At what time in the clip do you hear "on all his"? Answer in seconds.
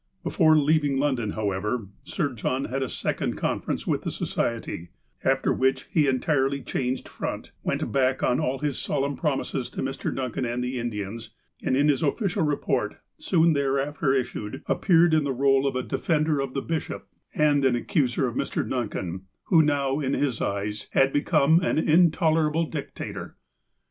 8.23-8.79